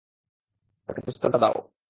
তাকে 0.89 1.01
পিস্তলটা 1.05 1.37
দাও। 1.37 1.55